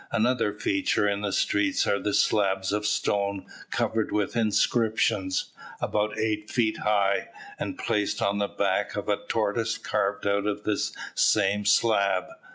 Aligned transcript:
Another 0.11 0.51
feature 0.51 1.07
in 1.07 1.21
the 1.21 1.31
streets 1.31 1.85
are 1.85 1.99
the 1.99 2.15
slabs 2.15 2.71
of 2.71 2.87
stone 2.87 3.45
covered 3.69 4.11
with 4.11 4.35
inscriptions, 4.35 5.53
about 5.79 6.17
eight 6.17 6.49
feet 6.49 6.77
high, 6.79 7.29
and 7.59 7.77
placed 7.77 8.19
on 8.19 8.39
the 8.39 8.47
back 8.47 8.95
of 8.95 9.07
a 9.07 9.17
tortoise 9.27 9.77
carved 9.77 10.25
out 10.25 10.47
of 10.47 10.63
the 10.63 10.89
same 11.13 11.65
slab. 11.65 12.25